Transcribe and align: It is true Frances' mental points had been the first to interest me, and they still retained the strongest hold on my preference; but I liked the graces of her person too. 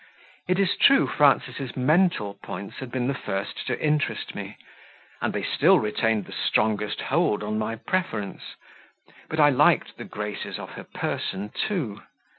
It 0.47 0.57
is 0.59 0.75
true 0.77 1.05
Frances' 1.05 1.75
mental 1.77 2.33
points 2.41 2.77
had 2.77 2.89
been 2.91 3.05
the 3.07 3.13
first 3.13 3.67
to 3.67 3.79
interest 3.79 4.33
me, 4.33 4.57
and 5.21 5.31
they 5.31 5.43
still 5.43 5.79
retained 5.79 6.25
the 6.25 6.31
strongest 6.31 7.01
hold 7.01 7.43
on 7.43 7.59
my 7.59 7.75
preference; 7.75 8.55
but 9.29 9.39
I 9.39 9.51
liked 9.51 9.97
the 9.97 10.05
graces 10.05 10.57
of 10.57 10.71
her 10.71 10.85
person 10.85 11.49
too. 11.53 12.01